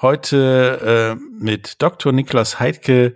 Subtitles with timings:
[0.00, 2.12] Heute äh, mit Dr.
[2.12, 3.14] Niklas Heidke,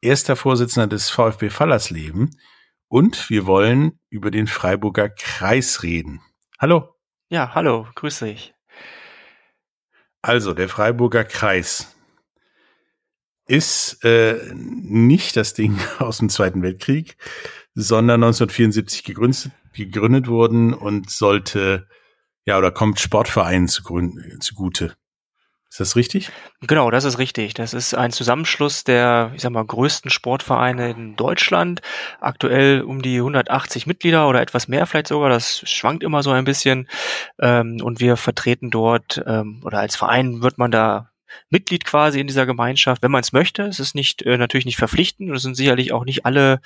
[0.00, 2.36] erster Vorsitzender des VfB Fallersleben.
[2.88, 6.22] Und wir wollen über den Freiburger Kreis reden.
[6.58, 6.88] Hallo.
[7.28, 8.52] Ja, hallo, grüße dich.
[10.22, 11.94] Also, der Freiburger Kreis
[13.46, 17.16] ist äh, nicht das Ding aus dem Zweiten Weltkrieg,
[17.74, 21.86] sondern 1974 gegründet, gegründet worden und sollte,
[22.44, 24.96] ja, oder kommt Sportvereinen zugute.
[25.74, 26.30] Ist das richtig?
[26.60, 27.52] Genau, das ist richtig.
[27.54, 31.82] Das ist ein Zusammenschluss der, ich sag mal, größten Sportvereine in Deutschland.
[32.20, 35.30] Aktuell um die 180 Mitglieder oder etwas mehr vielleicht sogar.
[35.30, 36.88] Das schwankt immer so ein bisschen.
[37.40, 41.10] Ähm, und wir vertreten dort, ähm, oder als Verein wird man da
[41.50, 43.64] Mitglied quasi in dieser Gemeinschaft, wenn man es möchte.
[43.64, 46.60] Es ist nicht äh, natürlich nicht verpflichtend und es sind sicherlich auch nicht alle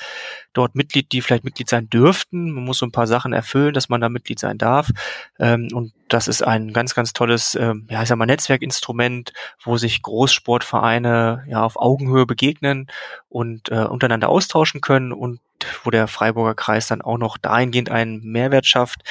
[0.52, 2.50] dort Mitglied, die vielleicht Mitglied sein dürften.
[2.50, 4.90] Man muss so ein paar Sachen erfüllen, dass man da Mitglied sein darf.
[5.38, 9.76] Ähm, und das ist ein ganz, ganz tolles, ähm, ja, ich sag mal, Netzwerkinstrument, wo
[9.76, 12.88] sich Großsportvereine ja auf Augenhöhe begegnen
[13.28, 15.40] und äh, untereinander austauschen können und
[15.84, 19.02] wo der Freiburger Kreis dann auch noch dahingehend einen Mehrwert schafft,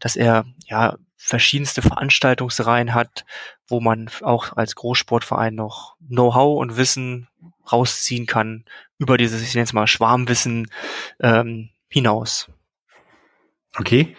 [0.00, 3.24] dass er ja verschiedenste Veranstaltungsreihen hat,
[3.66, 7.28] wo man auch als Großsportverein noch Know-how und Wissen
[7.70, 8.64] rausziehen kann
[8.98, 10.70] über dieses, ich nenne es mal Schwarmwissen
[11.20, 12.48] ähm, hinaus.
[13.76, 14.16] Okay.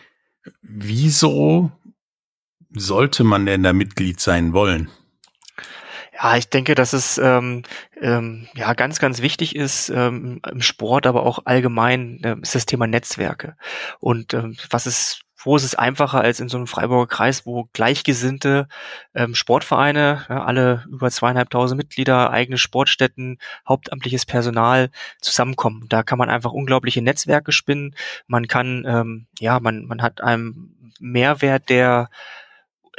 [0.62, 1.72] Wieso
[2.80, 4.90] sollte man denn da Mitglied sein wollen?
[6.14, 7.62] Ja, ich denke, dass es ähm,
[8.02, 12.66] ähm, ja ganz, ganz wichtig ist ähm, im Sport, aber auch allgemein äh, ist das
[12.66, 13.56] Thema Netzwerke.
[14.00, 17.70] Und ähm, was ist wo ist es einfacher als in so einem Freiburger Kreis, wo
[17.72, 18.68] gleichgesinnte
[19.14, 23.38] ähm, Sportvereine, ja, alle über zweieinhalbtausend Mitglieder, eigene Sportstätten,
[23.68, 24.90] hauptamtliches Personal
[25.22, 25.86] zusammenkommen.
[25.90, 27.96] Da kann man einfach unglaubliche Netzwerke spinnen.
[28.26, 32.10] Man kann, ähm, ja, man, man hat einen Mehrwert, der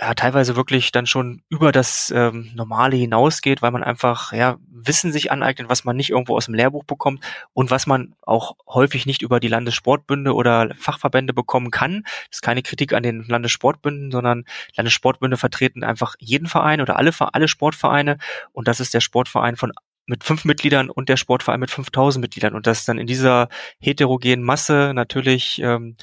[0.00, 5.12] ja, teilweise wirklich dann schon über das ähm, Normale hinausgeht, weil man einfach ja, Wissen
[5.12, 9.06] sich aneignet, was man nicht irgendwo aus dem Lehrbuch bekommt und was man auch häufig
[9.06, 12.02] nicht über die Landessportbünde oder Fachverbände bekommen kann.
[12.04, 14.44] Das ist keine Kritik an den Landessportbünden, sondern
[14.76, 18.18] Landessportbünde vertreten einfach jeden Verein oder alle, alle Sportvereine
[18.52, 19.72] und das ist der Sportverein von
[20.06, 23.48] mit fünf Mitgliedern und der Sportverein mit 5000 Mitgliedern und das dann in dieser
[23.78, 25.96] heterogenen Masse natürlich ähm,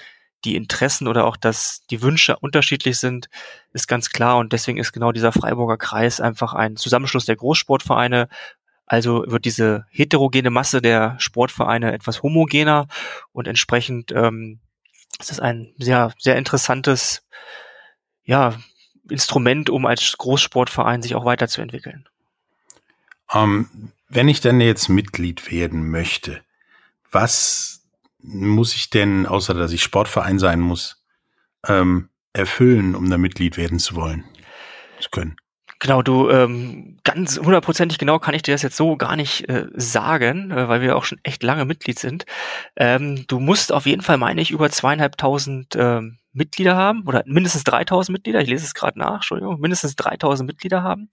[0.46, 3.30] die Interessen oder auch dass die Wünsche unterschiedlich sind,
[3.74, 4.38] ist ganz klar.
[4.38, 8.30] Und deswegen ist genau dieser Freiburger Kreis einfach ein Zusammenschluss der Großsportvereine.
[8.86, 12.88] Also wird diese heterogene Masse der Sportvereine etwas homogener
[13.32, 14.60] und entsprechend ähm,
[15.20, 17.24] ist es ein sehr, sehr interessantes
[18.24, 18.54] ja,
[19.10, 22.08] Instrument, um als Großsportverein sich auch weiterzuentwickeln.
[23.34, 26.42] Ähm, wenn ich dann jetzt Mitglied werden möchte,
[27.12, 27.85] was
[28.28, 31.04] muss ich denn, außer dass ich Sportverein sein muss,
[31.68, 34.26] ähm, erfüllen, um da Mitglied werden zu wollen,
[35.00, 35.36] zu können?
[35.80, 39.68] Genau, du ähm, ganz hundertprozentig genau kann ich dir das jetzt so gar nicht äh,
[39.76, 42.26] sagen, äh, weil wir auch schon echt lange Mitglied sind.
[42.78, 47.66] Ähm, du musst auf jeden Fall, meine ich, über zweieinhalbtausend ähm, Mitglieder haben oder mindestens
[47.66, 48.42] 3000 Mitglieder.
[48.42, 51.10] Ich lese es gerade nach, Entschuldigung, mindestens 3000 Mitglieder haben.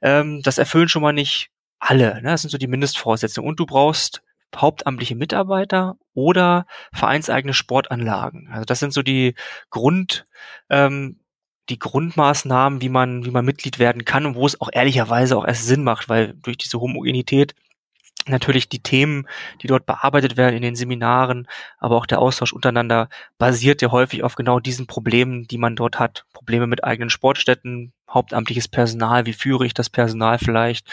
[0.00, 2.16] Ähm, das erfüllen schon mal nicht alle.
[2.16, 2.30] Ne?
[2.30, 3.48] Das sind so die Mindestvoraussetzungen.
[3.48, 4.22] Und du brauchst
[4.56, 8.48] hauptamtliche Mitarbeiter oder vereinseigene Sportanlagen.
[8.52, 9.34] Also das sind so die
[9.70, 10.26] Grund,
[10.68, 11.20] ähm,
[11.68, 15.46] die Grundmaßnahmen, wie man, wie man Mitglied werden kann und wo es auch ehrlicherweise auch
[15.46, 17.54] erst Sinn macht, weil durch diese Homogenität
[18.28, 19.26] natürlich die Themen,
[19.62, 21.48] die dort bearbeitet werden in den Seminaren,
[21.78, 25.98] aber auch der Austausch untereinander basiert ja häufig auf genau diesen Problemen, die man dort
[25.98, 26.24] hat.
[26.32, 30.86] Probleme mit eigenen Sportstätten, hauptamtliches Personal, wie führe ich das Personal vielleicht?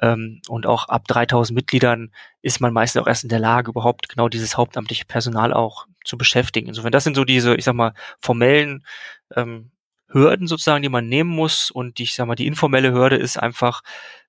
[0.00, 2.12] Ähm, und auch ab 3000 Mitgliedern
[2.42, 6.16] ist man meistens auch erst in der Lage, überhaupt genau dieses hauptamtliche Personal auch zu
[6.16, 6.68] beschäftigen.
[6.68, 8.84] Insofern, das sind so diese, ich sag mal, formellen
[9.34, 9.70] ähm,
[10.08, 11.70] Hürden sozusagen, die man nehmen muss.
[11.70, 13.82] Und die, ich sag mal, die informelle Hürde ist einfach,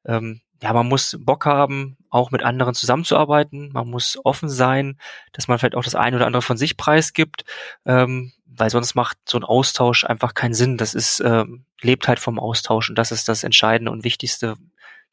[0.05, 3.71] ähm, ja, man muss Bock haben, auch mit anderen zusammenzuarbeiten.
[3.73, 4.97] Man muss offen sein,
[5.31, 7.45] dass man vielleicht auch das eine oder andere von sich preisgibt,
[7.85, 10.77] ähm, weil sonst macht so ein Austausch einfach keinen Sinn.
[10.77, 14.55] Das ist, ähm, lebt halt vom Austausch und das ist das entscheidende und wichtigste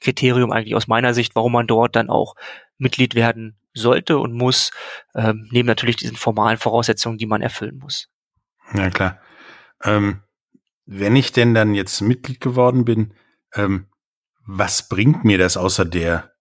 [0.00, 2.34] Kriterium eigentlich aus meiner Sicht, warum man dort dann auch
[2.76, 4.70] Mitglied werden sollte und muss,
[5.14, 8.08] ähm, neben natürlich diesen formalen Voraussetzungen, die man erfüllen muss.
[8.74, 9.20] Ja, klar.
[9.82, 10.22] Ähm,
[10.84, 13.14] wenn ich denn dann jetzt Mitglied geworden bin,
[13.54, 13.86] ähm,
[14.48, 16.32] was bringt mir das außer der,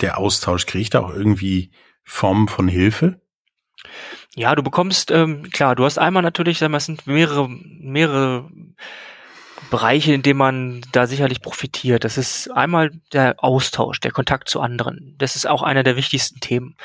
[0.00, 0.64] der Austausch?
[0.64, 1.72] Kriege ich da auch irgendwie
[2.04, 3.20] Formen von Hilfe?
[4.34, 8.50] Ja, du bekommst, ähm, klar, du hast einmal natürlich, sagen wir, es sind mehrere, mehrere
[9.70, 12.04] Bereiche, in denen man da sicherlich profitiert.
[12.04, 15.14] Das ist einmal der Austausch, der Kontakt zu anderen.
[15.18, 16.76] Das ist auch einer der wichtigsten Themen.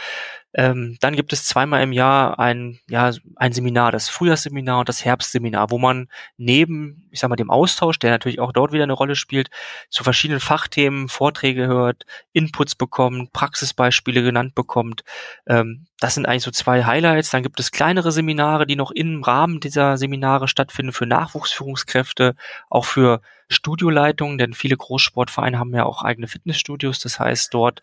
[0.57, 5.03] Ähm, dann gibt es zweimal im Jahr ein, ja, ein Seminar, das Frühjahrsseminar und das
[5.03, 6.07] Herbstseminar, wo man
[6.37, 9.49] neben, ich sag mal, dem Austausch, der natürlich auch dort wieder eine Rolle spielt,
[9.89, 15.03] zu verschiedenen Fachthemen Vorträge hört, Inputs bekommt, Praxisbeispiele genannt bekommt.
[15.45, 17.31] Ähm, das sind eigentlich so zwei Highlights.
[17.31, 22.35] Dann gibt es kleinere Seminare, die noch im Rahmen dieser Seminare stattfinden für Nachwuchsführungskräfte,
[22.69, 26.99] auch für Studioleitungen, denn viele Großsportvereine haben ja auch eigene Fitnessstudios.
[26.99, 27.81] Das heißt, dort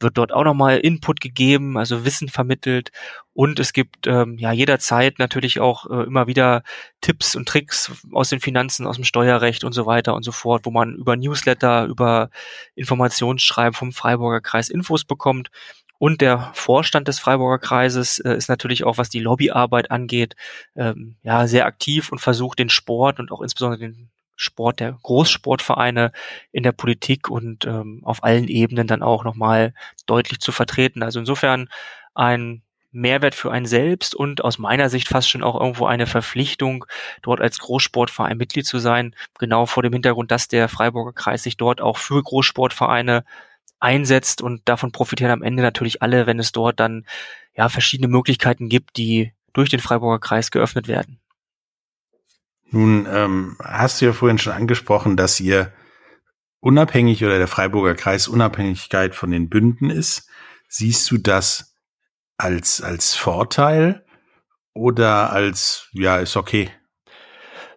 [0.00, 2.90] wird dort auch nochmal Input gegeben, also Wissen vermittelt.
[3.34, 6.62] Und es gibt ähm, ja jederzeit natürlich auch äh, immer wieder
[7.00, 10.64] Tipps und Tricks aus den Finanzen, aus dem Steuerrecht und so weiter und so fort,
[10.64, 12.30] wo man über Newsletter, über
[12.74, 15.50] Informationsschreiben vom Freiburger Kreis Infos bekommt.
[15.98, 20.34] Und der Vorstand des Freiburger Kreises äh, ist natürlich auch, was die Lobbyarbeit angeht,
[20.74, 26.12] ähm, ja, sehr aktiv und versucht den Sport und auch insbesondere den Sport der Großsportvereine
[26.52, 29.74] in der Politik und ähm, auf allen Ebenen dann auch nochmal
[30.06, 31.02] deutlich zu vertreten.
[31.02, 31.68] Also insofern
[32.14, 32.62] ein
[32.92, 36.84] Mehrwert für einen selbst und aus meiner Sicht fast schon auch irgendwo eine Verpflichtung,
[37.22, 41.56] dort als Großsportverein Mitglied zu sein, genau vor dem Hintergrund, dass der Freiburger Kreis sich
[41.56, 43.24] dort auch für Großsportvereine
[43.80, 47.06] einsetzt und davon profitieren am Ende natürlich alle, wenn es dort dann
[47.56, 51.18] ja verschiedene Möglichkeiten gibt, die durch den Freiburger Kreis geöffnet werden.
[52.72, 55.72] Nun ähm, hast du ja vorhin schon angesprochen, dass ihr
[56.60, 60.28] unabhängig oder der Freiburger Kreis Unabhängigkeit von den Bünden ist.
[60.68, 61.76] Siehst du das
[62.38, 64.06] als, als Vorteil
[64.72, 66.70] oder als, ja, ist okay?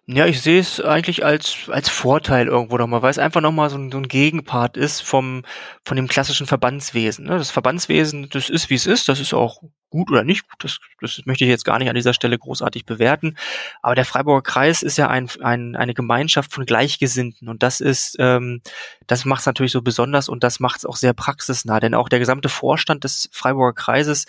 [0.08, 3.76] Ja, ich sehe es eigentlich als, als Vorteil irgendwo nochmal, weil es einfach nochmal so
[3.76, 5.42] ein, so ein Gegenpart ist vom,
[5.84, 7.26] von dem klassischen Verbandswesen.
[7.26, 7.36] Ne?
[7.36, 9.62] Das Verbandswesen, das ist wie es ist, das ist auch
[9.96, 12.84] gut oder nicht gut, das, das möchte ich jetzt gar nicht an dieser Stelle großartig
[12.84, 13.36] bewerten.
[13.82, 18.16] Aber der Freiburger Kreis ist ja ein, ein, eine Gemeinschaft von Gleichgesinnten und das ist,
[18.18, 18.60] ähm,
[19.06, 22.08] das macht es natürlich so besonders und das macht es auch sehr praxisnah, denn auch
[22.08, 24.26] der gesamte Vorstand des Freiburger Kreises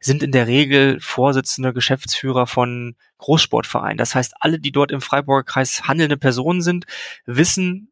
[0.00, 3.98] sind in der Regel Vorsitzende, Geschäftsführer von Großsportvereinen.
[3.98, 6.86] Das heißt, alle, die dort im Freiburger Kreis handelnde Personen sind,
[7.26, 7.90] wissen,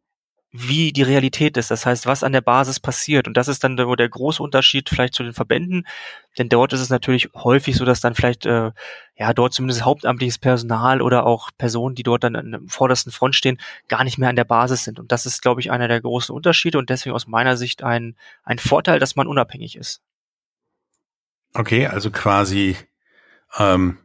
[0.52, 1.70] wie die Realität ist.
[1.70, 3.26] Das heißt, was an der Basis passiert.
[3.26, 5.86] Und das ist dann der, der große Unterschied vielleicht zu den Verbänden.
[6.38, 8.70] Denn dort ist es natürlich häufig so, dass dann vielleicht, äh,
[9.16, 13.34] ja, dort zumindest hauptamtliches Personal oder auch Personen, die dort dann an der vordersten Front
[13.34, 13.58] stehen,
[13.88, 14.98] gar nicht mehr an der Basis sind.
[14.98, 18.16] Und das ist, glaube ich, einer der großen Unterschiede und deswegen aus meiner Sicht ein,
[18.44, 20.00] ein Vorteil, dass man unabhängig ist.
[21.54, 22.76] Okay, also quasi
[23.58, 23.98] ähm,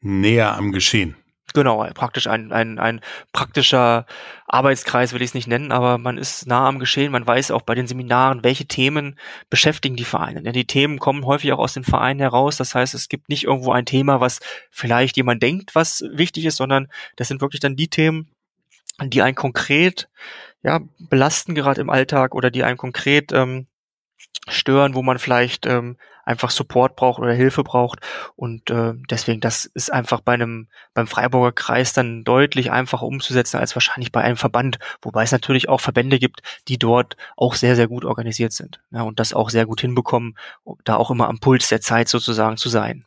[0.00, 1.16] näher am Geschehen.
[1.54, 3.00] Genau, praktisch ein, ein, ein
[3.32, 4.06] praktischer
[4.46, 7.62] Arbeitskreis will ich es nicht nennen, aber man ist nah am Geschehen, man weiß auch
[7.62, 9.18] bei den Seminaren, welche Themen
[9.50, 10.42] beschäftigen die Vereine.
[10.42, 12.56] Denn die Themen kommen häufig auch aus den Vereinen heraus.
[12.56, 14.40] Das heißt, es gibt nicht irgendwo ein Thema, was
[14.70, 18.28] vielleicht jemand denkt, was wichtig ist, sondern das sind wirklich dann die Themen,
[19.02, 20.08] die einen konkret
[20.62, 23.66] ja, belasten, gerade im Alltag, oder die einen konkret ähm,
[24.48, 28.00] stören, wo man vielleicht ähm, einfach Support braucht oder Hilfe braucht.
[28.36, 33.58] Und äh, deswegen, das ist einfach bei einem, beim Freiburger Kreis dann deutlich einfacher umzusetzen
[33.58, 37.76] als wahrscheinlich bei einem Verband, wobei es natürlich auch Verbände gibt, die dort auch sehr,
[37.76, 40.36] sehr gut organisiert sind ja, und das auch sehr gut hinbekommen,
[40.84, 43.04] da auch immer am Puls der Zeit sozusagen zu sein.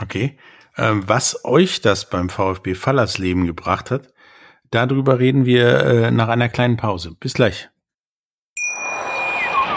[0.00, 0.38] Okay.
[0.78, 4.14] Ähm, was euch das beim VfB Fallersleben gebracht hat,
[4.70, 7.14] darüber reden wir äh, nach einer kleinen Pause.
[7.20, 7.68] Bis gleich.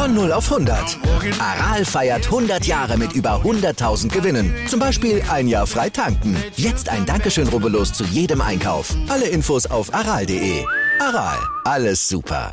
[0.00, 0.98] Von 0 auf 100.
[1.38, 4.50] Aral feiert 100 Jahre mit über 100.000 Gewinnen.
[4.66, 6.34] Zum Beispiel ein Jahr frei tanken.
[6.56, 8.96] Jetzt ein Dankeschön, rubbellos zu jedem Einkauf.
[9.10, 10.64] Alle Infos auf aral.de.
[11.00, 12.52] Aral, alles super.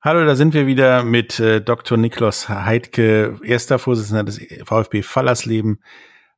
[0.00, 1.98] Hallo, da sind wir wieder mit äh, Dr.
[1.98, 5.82] Niklas Heidke, erster Vorsitzender des VfB Fallersleben,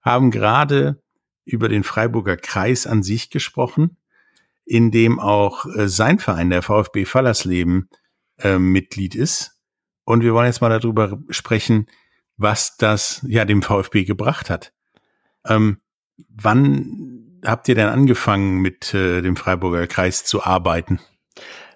[0.01, 1.03] haben gerade
[1.45, 3.99] über den Freiburger Kreis an sich gesprochen,
[4.65, 7.91] in dem auch äh, sein Verein, der VfB Fallersleben,
[8.43, 9.61] äh, Mitglied ist.
[10.05, 11.87] Und wir wollen jetzt mal darüber sprechen,
[12.37, 14.73] was das ja dem VfB gebracht hat.
[15.47, 15.81] Ähm,
[16.29, 21.01] wann habt ihr denn angefangen, mit äh, dem Freiburger Kreis zu arbeiten?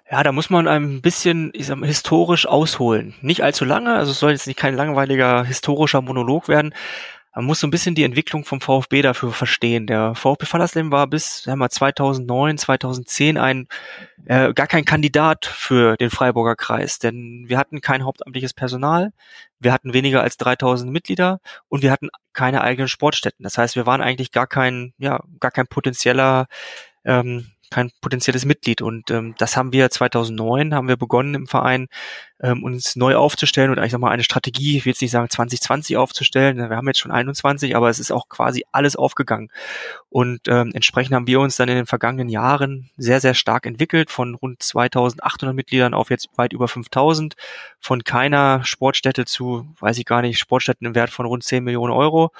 [0.09, 3.15] Ja, da muss man ein bisschen ich sag historisch ausholen.
[3.21, 6.75] Nicht allzu lange, also es soll jetzt nicht kein langweiliger historischer Monolog werden.
[7.35, 9.87] Man muss so ein bisschen die Entwicklung vom VfB dafür verstehen.
[9.87, 13.67] Der VfB Fallersleben war bis sagen wir, 2009, 2010 ein
[14.25, 19.11] äh, gar kein Kandidat für den Freiburger Kreis, denn wir hatten kein hauptamtliches Personal,
[19.59, 23.43] wir hatten weniger als 3000 Mitglieder und wir hatten keine eigenen Sportstätten.
[23.43, 26.47] Das heißt, wir waren eigentlich gar kein, ja, gar kein potenzieller
[27.03, 28.81] ähm, kein potenzielles Mitglied.
[28.81, 31.87] Und ähm, das haben wir 2009, haben wir begonnen im Verein,
[32.41, 35.95] ähm, uns neu aufzustellen und eigentlich nochmal eine Strategie, ich will jetzt nicht sagen 2020
[35.95, 39.49] aufzustellen, wir haben jetzt schon 21, aber es ist auch quasi alles aufgegangen.
[40.09, 44.11] Und ähm, entsprechend haben wir uns dann in den vergangenen Jahren sehr, sehr stark entwickelt,
[44.11, 47.35] von rund 2800 Mitgliedern auf jetzt weit über 5000,
[47.79, 51.93] von keiner Sportstätte zu, weiß ich gar nicht, Sportstätten im Wert von rund 10 Millionen
[51.93, 52.31] Euro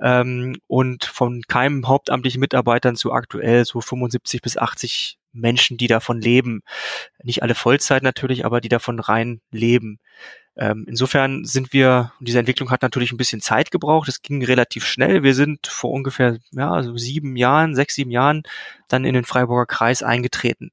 [0.00, 4.67] ähm, und von keinem hauptamtlichen Mitarbeitern zu aktuell so 75 bis 80
[5.32, 6.62] Menschen, die davon leben.
[7.22, 9.98] Nicht alle Vollzeit natürlich, aber die davon rein leben.
[10.56, 14.08] Ähm, insofern sind wir, diese Entwicklung hat natürlich ein bisschen Zeit gebraucht.
[14.08, 15.22] Es ging relativ schnell.
[15.22, 18.42] Wir sind vor ungefähr ja, also sieben Jahren, sechs, sieben Jahren
[18.88, 20.72] dann in den Freiburger Kreis eingetreten.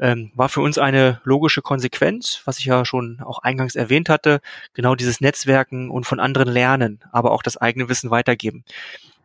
[0.00, 4.40] Ähm, war für uns eine logische Konsequenz, was ich ja schon auch eingangs erwähnt hatte,
[4.74, 8.64] genau dieses Netzwerken und von anderen lernen, aber auch das eigene Wissen weitergeben.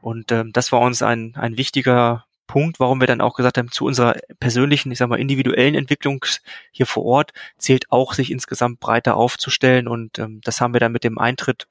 [0.02, 3.72] Und ähm, das war uns ein, ein wichtiger Punkt, warum wir dann auch gesagt haben,
[3.72, 6.24] zu unserer persönlichen, ich sag mal, individuellen Entwicklung
[6.72, 9.88] hier vor Ort zählt auch, sich insgesamt breiter aufzustellen.
[9.88, 11.68] Und ähm, das haben wir dann mit dem Eintritt,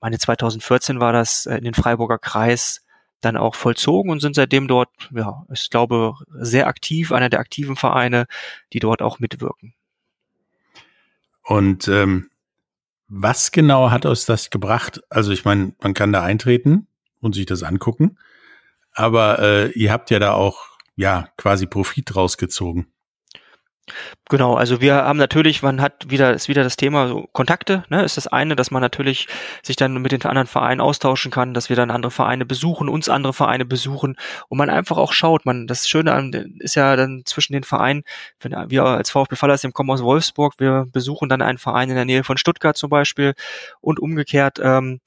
[0.00, 2.84] meine 2014 war das, äh, in den Freiburger Kreis
[3.20, 7.76] dann auch vollzogen und sind seitdem dort, ja, ich glaube, sehr aktiv, einer der aktiven
[7.76, 8.26] Vereine,
[8.72, 9.74] die dort auch mitwirken.
[11.44, 12.30] Und ähm,
[13.08, 15.02] was genau hat uns das gebracht?
[15.08, 16.86] Also ich meine, man kann da eintreten
[17.20, 18.18] und sich das angucken.
[18.94, 22.92] Aber äh, ihr habt ja da auch ja quasi Profit rausgezogen.
[24.30, 28.04] Genau, also wir haben natürlich, man hat wieder, ist wieder das Thema so Kontakte, ne,
[28.04, 29.26] ist das eine, dass man natürlich
[29.62, 33.08] sich dann mit den anderen Vereinen austauschen kann, dass wir dann andere Vereine besuchen, uns
[33.08, 34.16] andere Vereine besuchen
[34.48, 38.04] und man einfach auch schaut, man, das Schöne an, ist ja dann zwischen den Vereinen,
[38.40, 42.04] wenn wir als VfB Fallersleben kommen aus Wolfsburg, wir besuchen dann einen Verein in der
[42.04, 43.34] Nähe von Stuttgart zum Beispiel
[43.80, 45.00] und umgekehrt, ähm,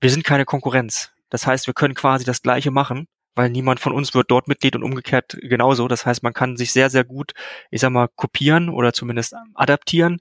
[0.00, 1.12] wir sind keine Konkurrenz.
[1.30, 4.74] Das heißt, wir können quasi das Gleiche machen weil niemand von uns wird dort Mitglied
[4.74, 5.86] und umgekehrt genauso.
[5.86, 7.32] Das heißt, man kann sich sehr, sehr gut,
[7.70, 10.18] ich sag mal, kopieren oder zumindest adaptieren.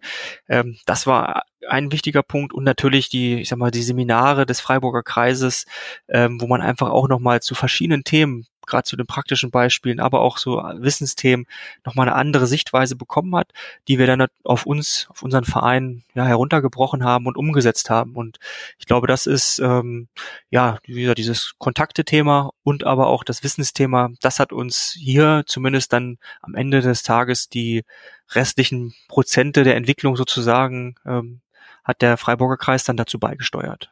[0.48, 4.60] Ähm, das war ein wichtiger Punkt und natürlich die, ich sag mal, die Seminare des
[4.60, 5.66] Freiburger Kreises,
[6.10, 10.22] ähm, wo man einfach auch nochmal zu verschiedenen Themen gerade zu den praktischen Beispielen, aber
[10.22, 11.46] auch so Wissensthemen
[11.86, 13.52] nochmal eine andere Sichtweise bekommen hat,
[13.88, 18.16] die wir dann auf uns, auf unseren Verein ja, heruntergebrochen haben und umgesetzt haben.
[18.16, 18.38] Und
[18.78, 20.08] ich glaube, das ist ähm,
[20.50, 26.18] ja wieder dieses Kontakte-Thema und aber auch das Wissensthema, das hat uns hier zumindest dann
[26.42, 27.84] am Ende des Tages die
[28.30, 31.42] restlichen Prozente der Entwicklung sozusagen ähm,
[31.84, 33.92] hat der Freiburger Kreis dann dazu beigesteuert.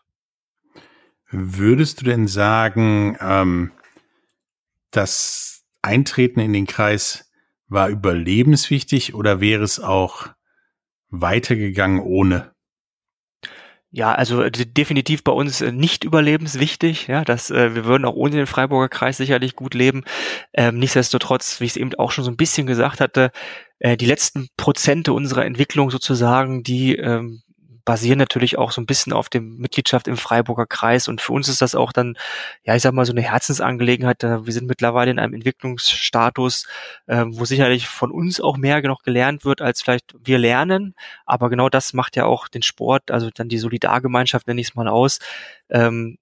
[1.29, 3.71] Würdest du denn sagen, ähm,
[4.95, 7.31] das Eintreten in den Kreis
[7.67, 10.27] war überlebenswichtig oder wäre es auch
[11.09, 12.53] weitergegangen ohne?
[13.95, 17.05] Ja, also definitiv bei uns äh, nicht überlebenswichtig.
[17.05, 20.03] Ja, dass äh, wir würden auch ohne den Freiburger Kreis sicherlich gut leben.
[20.51, 23.31] Ähm, nichtsdestotrotz, wie ich es eben auch schon so ein bisschen gesagt hatte,
[23.77, 27.42] äh, die letzten Prozente unserer Entwicklung sozusagen, die ähm,
[27.85, 31.49] basieren natürlich auch so ein bisschen auf dem Mitgliedschaft im Freiburger Kreis und für uns
[31.49, 32.15] ist das auch dann,
[32.63, 34.23] ja, ich sag mal, so eine Herzensangelegenheit.
[34.23, 36.67] Wir sind mittlerweile in einem Entwicklungsstatus,
[37.07, 40.95] äh, wo sicherlich von uns auch mehr noch gelernt wird, als vielleicht wir lernen.
[41.25, 44.75] Aber genau das macht ja auch den Sport, also dann die Solidargemeinschaft, nenne ich es
[44.75, 45.19] mal aus,
[45.69, 46.17] ähm,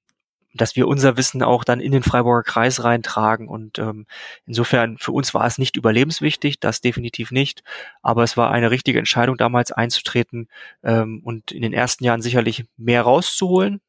[0.53, 3.47] dass wir unser Wissen auch dann in den Freiburger Kreis reintragen.
[3.47, 4.05] Und ähm,
[4.45, 7.63] insofern für uns war es nicht überlebenswichtig, das definitiv nicht.
[8.01, 10.47] Aber es war eine richtige Entscheidung, damals einzutreten
[10.83, 13.81] ähm, und in den ersten Jahren sicherlich mehr rauszuholen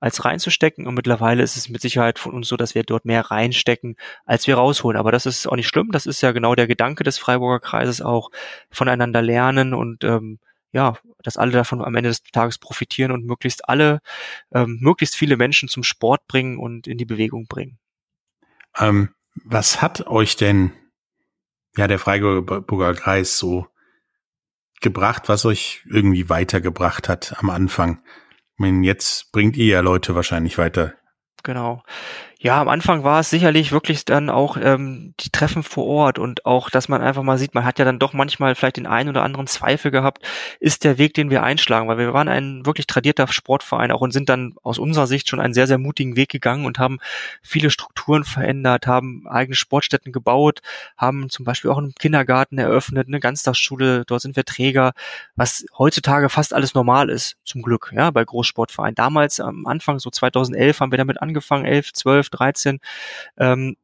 [0.00, 0.86] als reinzustecken.
[0.86, 4.46] Und mittlerweile ist es mit Sicherheit von uns so, dass wir dort mehr reinstecken, als
[4.46, 4.98] wir rausholen.
[4.98, 5.90] Aber das ist auch nicht schlimm.
[5.92, 8.30] Das ist ja genau der Gedanke des Freiburger Kreises auch,
[8.70, 10.38] voneinander lernen und ähm,
[10.78, 14.00] ja, dass alle davon am Ende des Tages profitieren und möglichst alle,
[14.52, 17.80] ähm, möglichst viele Menschen zum Sport bringen und in die Bewegung bringen.
[18.78, 19.12] Ähm,
[19.44, 20.72] was hat euch denn
[21.76, 23.66] ja der Freiburger Kreis so
[24.80, 28.00] gebracht, was euch irgendwie weitergebracht hat am Anfang?
[28.54, 30.94] Ich meine, jetzt bringt ihr ja Leute wahrscheinlich weiter.
[31.42, 31.82] Genau.
[32.40, 36.46] Ja, am Anfang war es sicherlich wirklich dann auch ähm, die Treffen vor Ort und
[36.46, 39.08] auch, dass man einfach mal sieht, man hat ja dann doch manchmal vielleicht den einen
[39.08, 40.22] oder anderen Zweifel gehabt,
[40.60, 44.12] ist der Weg, den wir einschlagen, weil wir waren ein wirklich tradierter Sportverein auch und
[44.12, 47.00] sind dann aus unserer Sicht schon einen sehr, sehr mutigen Weg gegangen und haben
[47.42, 50.60] viele Strukturen verändert, haben eigene Sportstätten gebaut,
[50.96, 54.92] haben zum Beispiel auch einen Kindergarten eröffnet, eine Ganztagsschule, dort sind wir Träger,
[55.34, 58.94] was heutzutage fast alles normal ist, zum Glück, ja, bei Großsportvereinen.
[58.94, 62.80] Damals am Anfang, so 2011, haben wir damit angefangen, 11, 12, 13,
[63.38, 63.76] ähm,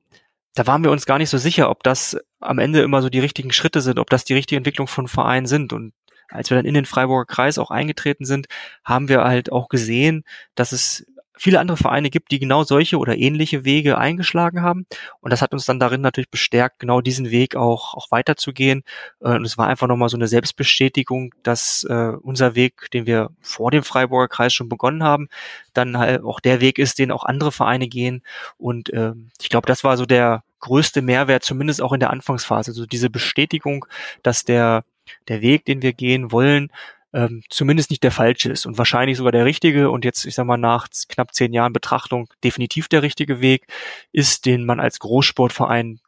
[0.54, 3.20] da waren wir uns gar nicht so sicher, ob das am Ende immer so die
[3.20, 5.72] richtigen Schritte sind, ob das die richtige Entwicklung von Vereinen sind.
[5.72, 5.92] Und
[6.28, 8.46] als wir dann in den Freiburger Kreis auch eingetreten sind,
[8.84, 10.24] haben wir halt auch gesehen,
[10.54, 14.86] dass es viele andere Vereine gibt, die genau solche oder ähnliche Wege eingeschlagen haben.
[15.20, 18.84] Und das hat uns dann darin natürlich bestärkt, genau diesen Weg auch, auch weiterzugehen.
[19.20, 23.30] Äh, und es war einfach nochmal so eine Selbstbestätigung, dass äh, unser Weg, den wir
[23.40, 25.28] vor dem Freiburger Kreis schon begonnen haben,
[25.72, 28.22] dann halt auch der Weg ist, den auch andere Vereine gehen.
[28.56, 32.72] Und äh, ich glaube, das war so der größte Mehrwert, zumindest auch in der Anfangsphase.
[32.72, 33.86] So diese Bestätigung,
[34.22, 34.84] dass der,
[35.28, 36.70] der Weg, den wir gehen wollen,
[37.14, 40.46] ähm, zumindest nicht der falsche ist und wahrscheinlich sogar der richtige und jetzt, ich sag
[40.46, 43.68] mal, nach knapp zehn Jahren Betrachtung definitiv der richtige Weg
[44.12, 46.00] ist, den man als Großsportverein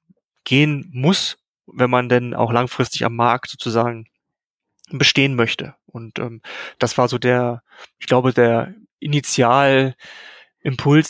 [0.45, 4.07] gehen muss, wenn man denn auch langfristig am Markt sozusagen
[4.91, 5.75] bestehen möchte.
[5.87, 6.43] Und ähm,
[6.79, 7.63] das war so der,
[7.99, 9.95] ich glaube, der Initialimpuls,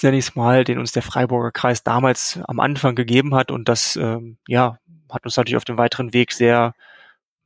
[0.03, 3.51] nenne ich es mal, den uns der Freiburger Kreis damals am Anfang gegeben hat.
[3.51, 4.79] Und das, ähm, ja,
[5.11, 6.75] hat uns natürlich auf dem weiteren Weg sehr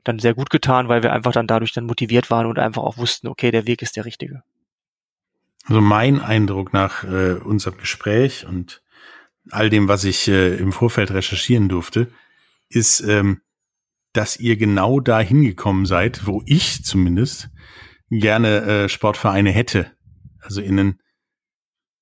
[0.04, 2.98] dann sehr gut getan, weil wir einfach dann dadurch dann motiviert waren und einfach auch
[2.98, 4.42] wussten, okay, der Weg ist der richtige.
[5.64, 8.82] Also mein Eindruck nach äh, unserem Gespräch und
[9.50, 12.12] all dem, was ich äh, im Vorfeld recherchieren durfte,
[12.68, 13.40] ist, ähm,
[14.12, 17.50] dass ihr genau da hingekommen seid, wo ich zumindest
[18.10, 19.90] gerne äh, Sportvereine hätte.
[20.40, 21.00] Also in einen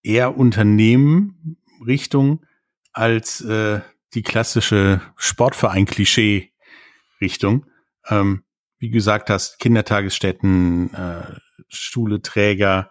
[0.02, 2.44] eher Unternehmen Richtung
[2.92, 3.80] als äh,
[4.14, 7.66] die klassische Sportverein-Klischee-Richtung
[8.08, 8.44] ähm,
[8.78, 11.34] wie gesagt hast, Kindertagesstätten, äh,
[11.68, 12.90] Schule, Träger,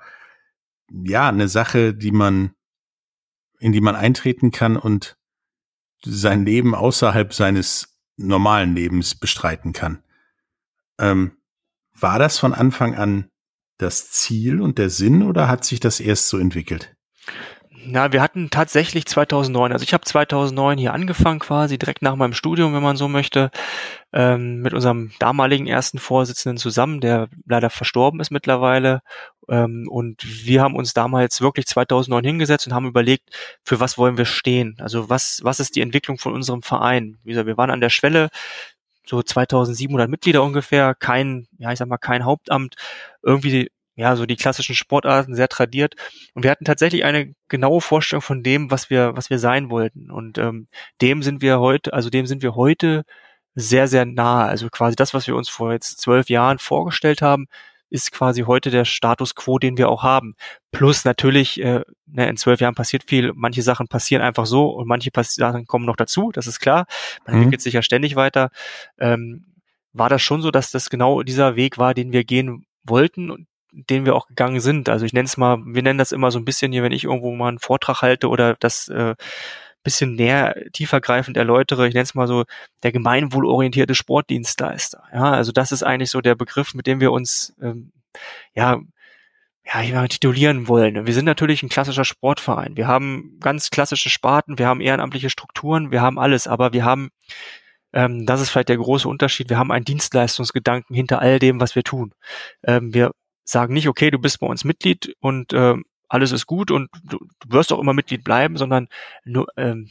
[0.89, 2.53] ja, eine Sache, die man,
[3.59, 5.17] in die man eintreten kann und
[6.03, 10.03] sein Leben außerhalb seines normalen Lebens bestreiten kann.
[10.99, 11.37] Ähm,
[11.93, 13.29] war das von Anfang an
[13.77, 16.95] das Ziel und der Sinn oder hat sich das erst so entwickelt?
[17.89, 22.33] Na, wir hatten tatsächlich 2009, also ich habe 2009 hier angefangen quasi, direkt nach meinem
[22.33, 23.49] Studium, wenn man so möchte,
[24.11, 29.01] ähm, mit unserem damaligen ersten Vorsitzenden zusammen, der leider verstorben ist mittlerweile.
[29.47, 33.29] Ähm, und wir haben uns damals wirklich 2009 hingesetzt und haben überlegt,
[33.63, 34.75] für was wollen wir stehen?
[34.79, 37.17] Also was, was ist die Entwicklung von unserem Verein?
[37.23, 38.29] Wie gesagt, wir waren an der Schwelle,
[39.05, 42.75] so 2700 Mitglieder ungefähr, kein, ja, ich sag mal, kein Hauptamt,
[43.23, 45.95] irgendwie ja, so die klassischen Sportarten sehr tradiert.
[46.35, 50.11] Und wir hatten tatsächlich eine genaue Vorstellung von dem, was wir, was wir sein wollten.
[50.11, 50.67] Und ähm,
[51.01, 53.03] dem sind wir heute, also dem sind wir heute
[53.55, 54.45] sehr, sehr nahe.
[54.45, 57.47] Also quasi das, was wir uns vor jetzt zwölf Jahren vorgestellt haben,
[57.89, 60.35] ist quasi heute der Status quo, den wir auch haben.
[60.71, 64.87] Plus natürlich, äh, ne, in zwölf Jahren passiert viel, manche Sachen passieren einfach so und
[64.87, 66.85] manche Sachen kommen noch dazu, das ist klar.
[67.25, 67.41] Man mhm.
[67.41, 68.51] entwickelt sich ja ständig weiter.
[68.99, 69.45] Ähm,
[69.93, 73.47] war das schon so, dass das genau dieser Weg war, den wir gehen wollten und
[73.71, 74.89] den wir auch gegangen sind.
[74.89, 77.03] Also ich nenne es mal, wir nennen das immer so ein bisschen hier, wenn ich
[77.03, 79.15] irgendwo mal einen Vortrag halte oder das äh,
[79.83, 82.43] bisschen näher, tiefergreifend erläutere, ich nenne es mal so
[82.83, 85.03] der gemeinwohlorientierte Sportdienstleister.
[85.13, 87.93] Ja, also das ist eigentlich so der Begriff, mit dem wir uns ähm,
[88.53, 88.81] ja
[89.73, 91.05] ja, ich mal titulieren wollen.
[91.05, 92.77] Wir sind natürlich ein klassischer Sportverein.
[92.77, 97.09] Wir haben ganz klassische Sparten, wir haben ehrenamtliche Strukturen, wir haben alles, aber wir haben,
[97.93, 101.75] ähm, das ist vielleicht der große Unterschied, wir haben einen Dienstleistungsgedanken hinter all dem, was
[101.75, 102.13] wir tun.
[102.63, 103.11] Ähm, wir
[103.49, 105.75] sagen nicht, okay, du bist bei uns Mitglied und äh,
[106.09, 108.87] alles ist gut und du, du wirst auch immer Mitglied bleiben, sondern
[109.25, 109.89] nur, ähm,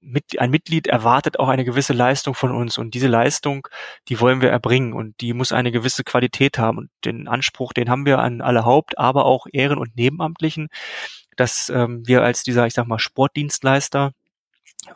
[0.00, 3.68] mit, ein Mitglied erwartet auch eine gewisse Leistung von uns und diese Leistung,
[4.08, 7.90] die wollen wir erbringen und die muss eine gewisse Qualität haben und den Anspruch, den
[7.90, 10.68] haben wir an alle Haupt-, aber auch Ehren- und Nebenamtlichen,
[11.36, 14.12] dass ähm, wir als dieser, ich sag mal, Sportdienstleister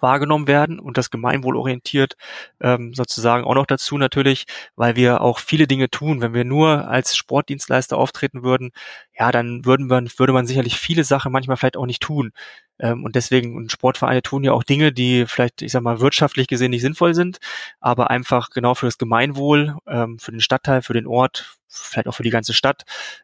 [0.01, 2.17] wahrgenommen werden und das Gemeinwohl orientiert
[2.61, 6.21] ähm, sozusagen auch noch dazu natürlich, weil wir auch viele Dinge tun.
[6.21, 8.73] Wenn wir nur als Sportdienstleister auftreten würden,
[9.19, 12.33] ja, dann würden wir, würde man sicherlich viele Sachen manchmal vielleicht auch nicht tun.
[12.79, 16.49] Ähm, und deswegen, und Sportvereine tun ja auch Dinge, die vielleicht, ich sag mal, wirtschaftlich
[16.49, 17.39] gesehen nicht sinnvoll sind,
[17.81, 22.15] aber einfach genau für das Gemeinwohl, ähm, für den Stadtteil, für den Ort, vielleicht auch
[22.15, 22.83] für die ganze Stadt,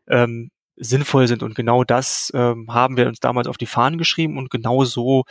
[0.09, 1.42] ähm, sinnvoll sind.
[1.42, 5.25] Und genau das ähm, haben wir uns damals auf die Fahnen geschrieben und genau so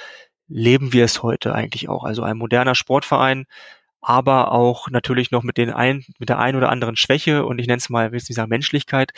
[0.50, 2.04] leben wir es heute eigentlich auch.
[2.04, 3.46] Also ein moderner Sportverein,
[4.02, 7.68] aber auch natürlich noch mit den ein, mit der einen oder anderen Schwäche und ich
[7.68, 9.12] nenne es mal, ich sagen, Menschlichkeit,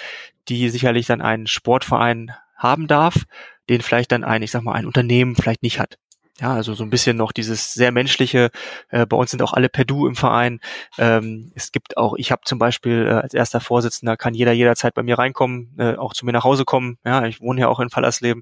[0.50, 3.26] die sicherlich dann ein Sportverein haben darf,
[3.70, 5.98] den vielleicht dann ein, ich sag mal, ein Unternehmen vielleicht nicht hat.
[6.41, 8.49] Ja, also so ein bisschen noch dieses sehr menschliche.
[8.89, 10.60] Äh, bei uns sind auch alle per Du im Verein.
[10.97, 14.95] Ähm, es gibt auch, ich habe zum Beispiel äh, als erster Vorsitzender kann jeder jederzeit
[14.95, 16.97] bei mir reinkommen, äh, auch zu mir nach Hause kommen.
[17.06, 18.41] Ja, ich wohne ja auch in Fallersleben.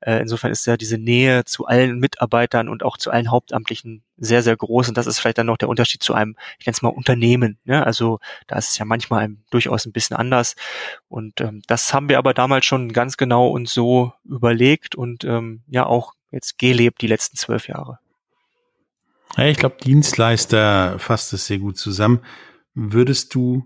[0.00, 4.42] Äh, insofern ist ja diese Nähe zu allen Mitarbeitern und auch zu allen Hauptamtlichen sehr,
[4.42, 4.88] sehr groß.
[4.88, 7.58] Und das ist vielleicht dann noch der Unterschied zu einem, ich nenne es mal Unternehmen.
[7.64, 10.54] Ja, also da ist es ja manchmal ein, durchaus ein bisschen anders.
[11.08, 15.62] Und ähm, das haben wir aber damals schon ganz genau und so überlegt und ähm,
[15.66, 17.98] ja auch jetzt gelebt die letzten zwölf Jahre.
[19.36, 22.20] Ja, ich glaube, Dienstleister fasst es sehr gut zusammen.
[22.74, 23.64] Würdest du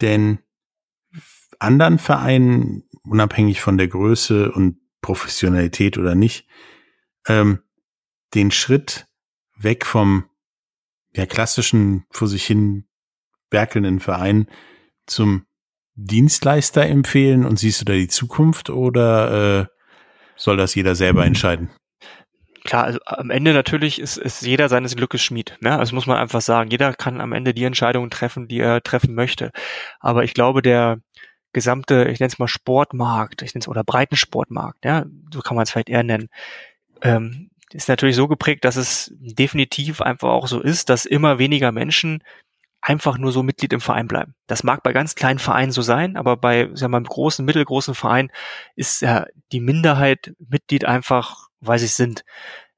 [0.00, 0.38] denn
[1.58, 6.46] anderen Vereinen, unabhängig von der Größe und Professionalität oder nicht,
[7.28, 7.60] ähm,
[8.34, 9.06] den Schritt
[9.56, 10.24] weg vom
[11.14, 12.86] ja, klassischen vor sich hin
[13.50, 14.48] werkelnden Verein
[15.06, 15.46] zum
[15.94, 19.66] Dienstleister empfehlen und siehst du da die Zukunft oder äh,
[20.36, 21.70] soll das jeder selber entscheiden?
[22.64, 25.56] Klar, also am Ende natürlich ist, ist jeder seines Glückes Schmied.
[25.60, 25.78] Ne?
[25.78, 29.14] Also muss man einfach sagen, jeder kann am Ende die Entscheidungen treffen, die er treffen
[29.14, 29.50] möchte.
[30.00, 30.98] Aber ich glaube, der
[31.52, 35.62] gesamte, ich nenne es mal Sportmarkt, ich nenne es oder Breitensportmarkt, ja, so kann man
[35.62, 36.28] es vielleicht eher nennen,
[37.02, 41.72] ähm, ist natürlich so geprägt, dass es definitiv einfach auch so ist, dass immer weniger
[41.72, 42.22] Menschen
[42.80, 44.34] einfach nur so Mitglied im Verein bleiben.
[44.46, 47.94] Das mag bei ganz kleinen Vereinen so sein, aber bei sagen wir mal, großen, mittelgroßen
[47.94, 48.30] Verein
[48.76, 52.24] ist ja die Minderheit Mitglied einfach, weil sie sind.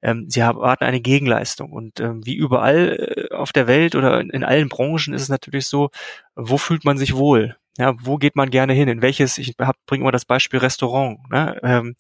[0.03, 1.73] Ähm, sie erwarten eine Gegenleistung.
[1.73, 5.29] Und ähm, wie überall äh, auf der Welt oder in, in, allen Branchen ist es
[5.31, 5.91] natürlich so,
[6.35, 7.57] wo fühlt man sich wohl?
[7.79, 8.89] Ja, wo geht man gerne hin?
[8.89, 9.55] In welches, ich
[9.87, 11.19] bringe mal das Beispiel Restaurant.
[11.31, 11.59] Ne?
[11.63, 11.97] Ähm,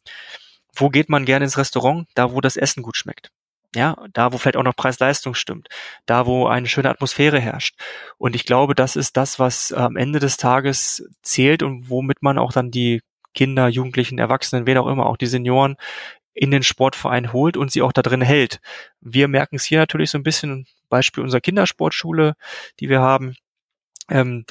[0.74, 2.06] wo geht man gerne ins Restaurant?
[2.14, 3.30] Da, wo das Essen gut schmeckt.
[3.74, 5.68] Ja, da, wo vielleicht auch noch Preis-Leistung stimmt,
[6.06, 7.78] da, wo eine schöne Atmosphäre herrscht.
[8.16, 12.38] Und ich glaube, das ist das, was am Ende des Tages zählt und womit man
[12.38, 13.02] auch dann die
[13.34, 15.76] Kinder, Jugendlichen, Erwachsenen, wer auch immer, auch die Senioren
[16.36, 18.60] in den Sportverein holt und sie auch da drin hält.
[19.00, 22.34] Wir merken es hier natürlich so ein bisschen, Beispiel unserer Kindersportschule,
[22.78, 23.36] die wir haben.
[24.08, 24.44] Ähm,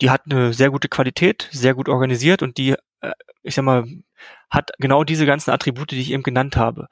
[0.00, 3.84] die hat eine sehr gute Qualität, sehr gut organisiert und die, äh, ich sag mal,
[4.50, 6.88] hat genau diese ganzen Attribute, die ich eben genannt habe.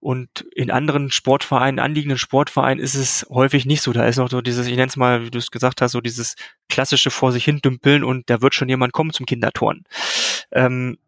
[0.00, 3.92] Und in anderen Sportvereinen, anliegenden Sportvereinen ist es häufig nicht so.
[3.92, 6.02] Da ist noch so dieses, ich nenne es mal, wie du es gesagt hast, so
[6.02, 6.34] dieses
[6.68, 9.84] klassische vor sich hin dümpeln und da wird schon jemand kommen zum Kindertoren.
[10.52, 10.98] Ähm,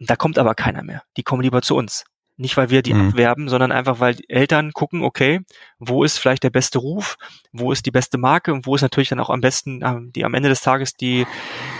[0.00, 1.02] da kommt aber keiner mehr.
[1.16, 2.04] Die kommen lieber zu uns.
[2.36, 3.08] Nicht, weil wir die mhm.
[3.08, 5.40] abwerben, sondern einfach, weil die Eltern gucken, okay,
[5.78, 7.16] wo ist vielleicht der beste Ruf,
[7.52, 10.24] wo ist die beste Marke und wo ist natürlich dann auch am besten, äh, die
[10.24, 11.26] am Ende des Tages die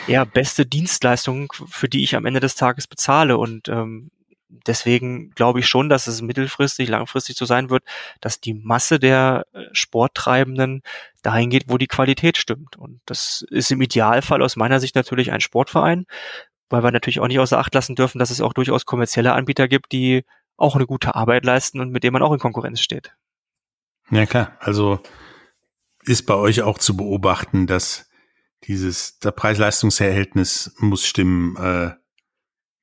[0.06, 3.38] ja, beste Dienstleistung, für die ich am Ende des Tages bezahle.
[3.38, 4.11] Und ähm,
[4.66, 7.85] deswegen glaube ich schon, dass es mittelfristig, langfristig so sein wird,
[8.20, 10.83] dass die Masse der äh, Sporttreibenden
[11.22, 12.76] dahin geht, wo die Qualität stimmt.
[12.76, 16.04] Und das ist im Idealfall aus meiner Sicht natürlich ein Sportverein,
[16.70, 19.68] weil wir natürlich auch nicht außer Acht lassen dürfen, dass es auch durchaus kommerzielle Anbieter
[19.68, 20.24] gibt, die
[20.56, 23.14] auch eine gute Arbeit leisten und mit denen man auch in Konkurrenz steht.
[24.11, 25.00] Ja klar, also
[26.04, 28.11] ist bei euch auch zu beobachten, dass
[28.64, 31.92] dieses der Preis-Leistungs-Verhältnis muss stimmen äh,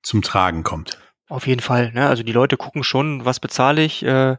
[0.01, 0.99] zum Tragen kommt.
[1.27, 1.91] Auf jeden Fall.
[1.91, 2.07] Ne?
[2.07, 4.37] Also die Leute gucken schon, was bezahle ich, äh,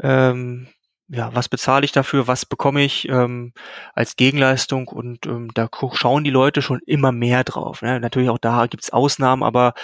[0.00, 0.68] ähm,
[1.12, 3.52] ja, was bezahle ich dafür, was bekomme ich ähm,
[3.94, 7.82] als Gegenleistung und ähm, da schauen die Leute schon immer mehr drauf.
[7.82, 8.00] Ne?
[8.00, 9.74] Natürlich auch da gibt's Ausnahmen, aber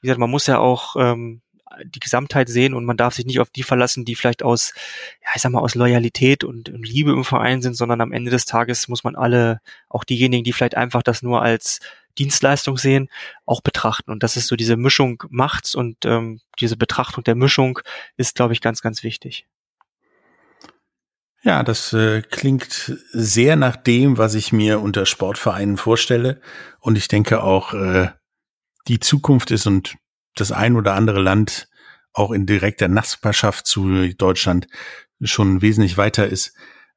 [0.00, 1.42] wie gesagt, man muss ja auch ähm,
[1.84, 4.74] die Gesamtheit sehen und man darf sich nicht auf die verlassen, die vielleicht aus,
[5.24, 8.30] ja, ich sag mal, aus Loyalität und, und Liebe im Verein sind, sondern am Ende
[8.30, 11.80] des Tages muss man alle, auch diejenigen, die vielleicht einfach das nur als
[12.16, 13.10] Dienstleistung sehen,
[13.44, 14.12] auch betrachten.
[14.12, 17.80] Und das ist so diese Mischung macht's und ähm, diese Betrachtung der Mischung
[18.16, 19.46] ist, glaube ich, ganz, ganz wichtig.
[21.46, 26.40] Ja, das äh, klingt sehr nach dem, was ich mir unter Sportvereinen vorstelle.
[26.80, 28.08] Und ich denke auch, äh,
[28.88, 29.94] die Zukunft ist und
[30.34, 31.68] das ein oder andere Land
[32.12, 34.66] auch in direkter Nachbarschaft zu Deutschland
[35.20, 36.52] schon wesentlich weiter ist.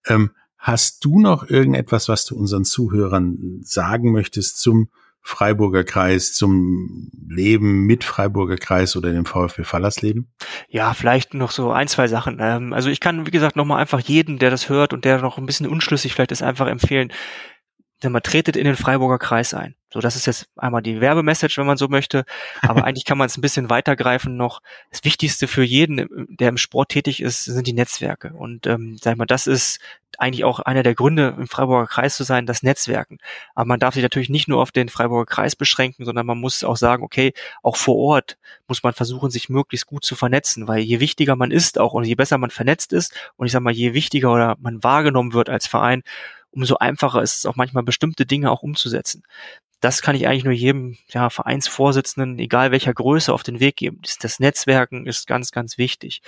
[0.07, 4.89] Ähm, hast du noch irgendetwas, was du unseren Zuhörern sagen möchtest zum
[5.21, 10.31] Freiburger Kreis zum Leben mit Freiburger Kreis oder dem VfB Fallersleben?
[10.69, 12.37] Ja, vielleicht noch so ein, zwei Sachen.
[12.39, 15.37] Ähm, also ich kann, wie gesagt, nochmal einfach jeden, der das hört und der noch
[15.37, 17.11] ein bisschen unschlüssig vielleicht ist, einfach empfehlen,
[18.07, 19.75] man tretet in den Freiburger Kreis ein.
[19.91, 22.23] So, das ist jetzt einmal die Werbemessage, wenn man so möchte.
[22.61, 24.61] Aber eigentlich kann man es ein bisschen weitergreifen noch.
[24.91, 28.33] Das Wichtigste für jeden, der im Sport tätig ist, sind die Netzwerke.
[28.33, 29.79] Und ähm, sag ich mal, das ist
[30.17, 33.17] eigentlich auch einer der Gründe, im Freiburger Kreis zu sein, das Netzwerken.
[33.55, 36.63] Aber man darf sich natürlich nicht nur auf den Freiburger Kreis beschränken, sondern man muss
[36.63, 37.33] auch sagen, okay,
[37.63, 41.51] auch vor Ort muss man versuchen, sich möglichst gut zu vernetzen, weil je wichtiger man
[41.51, 44.57] ist auch und je besser man vernetzt ist und ich sag mal, je wichtiger oder
[44.59, 46.03] man wahrgenommen wird als Verein,
[46.51, 49.23] umso einfacher ist es auch manchmal bestimmte Dinge auch umzusetzen.
[49.81, 53.99] Das kann ich eigentlich nur jedem ja, Vereinsvorsitzenden, egal welcher Größe, auf den Weg geben.
[54.01, 56.21] Das, das Netzwerken ist ganz, ganz wichtig.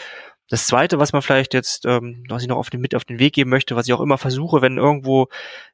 [0.52, 3.20] Das Zweite, was man vielleicht jetzt, ähm, was ich noch auf den, mit auf den
[3.20, 5.30] Weg geben möchte, was ich auch immer versuche, wenn irgendwo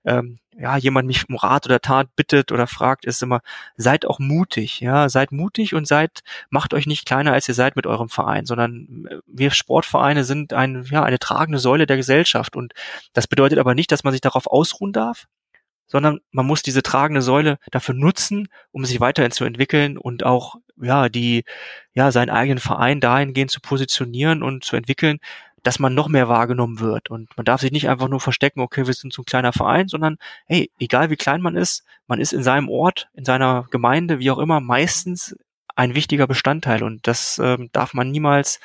[0.05, 3.41] ähm, ja jemand mich um Rat oder Tat bittet oder fragt, ist immer:
[3.75, 7.75] Seid auch mutig, ja, seid mutig und seid, macht euch nicht kleiner als ihr seid
[7.75, 12.55] mit eurem Verein, sondern äh, wir Sportvereine sind ein ja eine tragende Säule der Gesellschaft.
[12.55, 12.73] Und
[13.13, 15.25] das bedeutet aber nicht, dass man sich darauf ausruhen darf,
[15.87, 20.55] sondern man muss diese tragende Säule dafür nutzen, um sich weiterhin zu entwickeln und auch
[20.81, 21.43] ja die
[21.93, 25.19] ja seinen eigenen Verein dahingehend zu positionieren und zu entwickeln,
[25.63, 27.09] dass man noch mehr wahrgenommen wird.
[27.09, 29.87] Und man darf sich nicht einfach nur verstecken, okay, wir sind so ein kleiner Verein,
[29.87, 34.19] sondern hey, egal wie klein man ist, man ist in seinem Ort, in seiner Gemeinde,
[34.19, 35.35] wie auch immer, meistens
[35.77, 38.59] ein wichtiger Bestandteil und das ähm, darf man niemals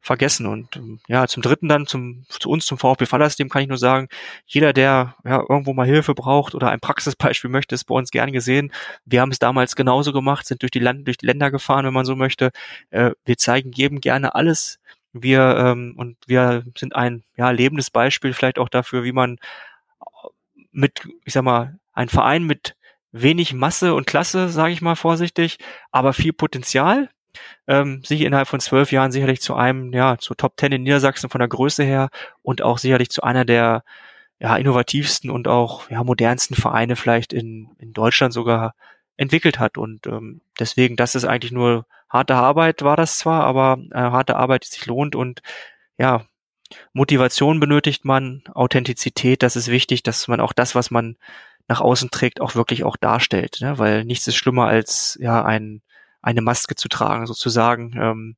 [0.00, 0.46] vergessen.
[0.46, 3.78] Und ähm, ja, zum Dritten dann zum, zu uns, zum VfB Fallerstem kann ich nur
[3.78, 4.08] sagen,
[4.46, 8.32] jeder, der ja, irgendwo mal Hilfe braucht oder ein Praxisbeispiel möchte, ist bei uns gern
[8.32, 8.72] gesehen.
[9.04, 11.94] Wir haben es damals genauso gemacht, sind durch die, Land durch die Länder gefahren, wenn
[11.94, 12.50] man so möchte.
[12.90, 14.80] Äh, wir zeigen jedem gerne alles.
[15.12, 19.38] Wir ähm, und wir sind ein ja, lebendes Beispiel vielleicht auch dafür, wie man
[20.72, 22.74] mit, ich sag mal, ein Verein mit
[23.22, 25.58] wenig Masse und Klasse, sage ich mal vorsichtig,
[25.90, 27.08] aber viel Potenzial.
[27.68, 31.28] Ähm, sich innerhalb von zwölf Jahren sicherlich zu einem, ja, zu Top Ten in Niedersachsen
[31.28, 32.08] von der Größe her
[32.42, 33.84] und auch sicherlich zu einer der
[34.38, 38.74] ja, innovativsten und auch ja, modernsten Vereine vielleicht in, in Deutschland sogar
[39.16, 39.78] entwickelt hat.
[39.78, 44.36] Und ähm, deswegen, das ist eigentlich nur harte Arbeit, war das zwar, aber äh, harte
[44.36, 45.42] Arbeit, die sich lohnt und
[45.98, 46.24] ja,
[46.92, 51.16] Motivation benötigt man, Authentizität, das ist wichtig, dass man auch das, was man
[51.68, 53.58] nach außen trägt, auch wirklich auch darstellt.
[53.60, 53.78] Ne?
[53.78, 55.82] Weil nichts ist schlimmer als ja ein,
[56.22, 57.94] eine Maske zu tragen, sozusagen.
[57.96, 58.36] Ähm,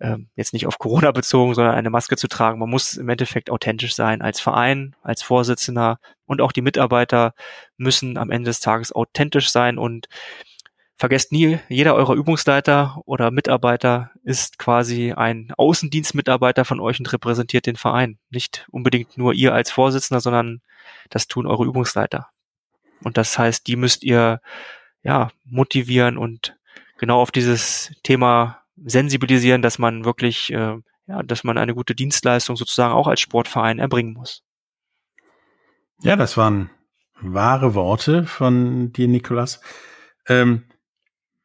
[0.00, 2.58] ähm, jetzt nicht auf Corona bezogen, sondern eine Maske zu tragen.
[2.58, 7.34] Man muss im Endeffekt authentisch sein als Verein, als Vorsitzender und auch die Mitarbeiter
[7.76, 10.08] müssen am Ende des Tages authentisch sein und
[10.96, 17.66] vergesst nie, jeder eurer Übungsleiter oder Mitarbeiter ist quasi ein Außendienstmitarbeiter von euch und repräsentiert
[17.66, 18.18] den Verein.
[18.30, 20.60] Nicht unbedingt nur ihr als Vorsitzender, sondern
[21.10, 22.28] das tun eure Übungsleiter.
[23.04, 24.40] Und das heißt, die müsst ihr
[25.02, 26.56] ja motivieren und
[26.98, 32.56] genau auf dieses Thema sensibilisieren, dass man wirklich, äh, ja, dass man eine gute Dienstleistung
[32.56, 34.42] sozusagen auch als Sportverein erbringen muss.
[36.02, 36.70] Ja, das waren
[37.20, 39.60] wahre Worte von dir, Nikolas.
[40.28, 40.64] Ähm,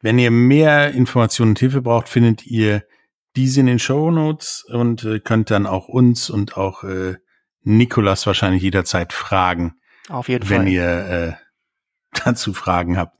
[0.01, 2.83] wenn ihr mehr Informationen und Hilfe braucht, findet ihr
[3.35, 7.15] diese in den Show Notes und äh, könnt dann auch uns und auch äh,
[7.63, 9.75] Nikolas wahrscheinlich jederzeit fragen.
[10.09, 10.65] Auf jeden wenn Fall.
[10.65, 11.33] Wenn ihr äh,
[12.25, 13.17] dazu Fragen habt.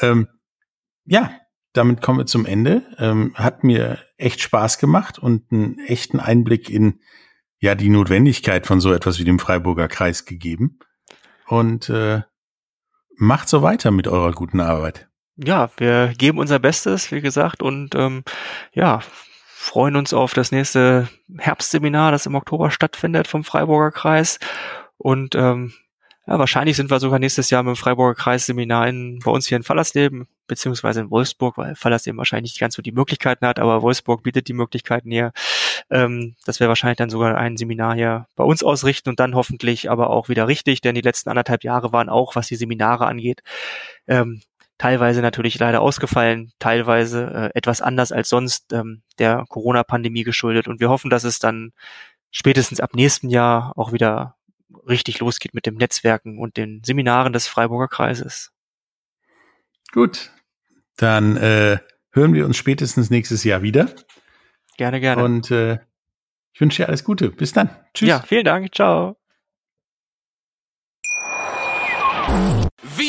[0.00, 0.28] Ähm,
[1.04, 1.32] ja,
[1.72, 2.82] damit kommen wir zum Ende.
[2.98, 7.00] Ähm, hat mir echt Spaß gemacht und einen echten Einblick in
[7.58, 10.78] ja die Notwendigkeit von so etwas wie dem Freiburger Kreis gegeben.
[11.46, 12.22] Und äh,
[13.16, 15.08] macht so weiter mit eurer guten Arbeit.
[15.36, 18.24] Ja, wir geben unser Bestes, wie gesagt, und ähm,
[18.72, 19.00] ja,
[19.54, 24.38] freuen uns auf das nächste Herbstseminar, das im Oktober stattfindet vom Freiburger Kreis.
[24.98, 25.72] Und ähm,
[26.26, 29.56] ja, wahrscheinlich sind wir sogar nächstes Jahr mit dem Freiburger Kreisseminar in, bei uns hier
[29.56, 33.82] in Fallersleben, beziehungsweise in Wolfsburg, weil Fallersleben wahrscheinlich nicht ganz so die Möglichkeiten hat, aber
[33.82, 35.32] Wolfsburg bietet die Möglichkeiten hier,
[35.90, 39.90] ähm, dass wir wahrscheinlich dann sogar ein Seminar hier bei uns ausrichten und dann hoffentlich
[39.90, 43.42] aber auch wieder richtig, denn die letzten anderthalb Jahre waren auch, was die Seminare angeht,
[44.06, 44.42] ähm,
[44.78, 50.68] teilweise natürlich leider ausgefallen, teilweise äh, etwas anders als sonst ähm, der Corona-Pandemie geschuldet.
[50.68, 51.72] Und wir hoffen, dass es dann
[52.32, 54.34] spätestens ab nächsten Jahr auch wieder
[54.86, 58.52] richtig losgeht mit dem Netzwerken und den Seminaren des Freiburger Kreises.
[59.92, 60.30] Gut,
[60.96, 61.78] dann äh,
[62.12, 63.88] hören wir uns spätestens nächstes Jahr wieder.
[64.76, 65.22] Gerne, gerne.
[65.22, 65.78] Und äh,
[66.52, 67.30] ich wünsche dir alles Gute.
[67.30, 67.70] Bis dann.
[67.94, 68.08] Tschüss.
[68.08, 68.74] Ja, vielen Dank.
[68.74, 69.16] Ciao.